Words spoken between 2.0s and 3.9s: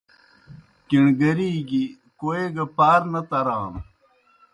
کوئے گہ پار نہ ترانوْ۔